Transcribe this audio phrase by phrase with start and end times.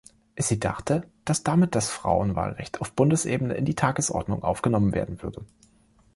[0.35, 5.45] Sie dachte, dass damit das Frauenwahlrecht auf Bundesebene in die Tagesordnung aufgenommen werden würde.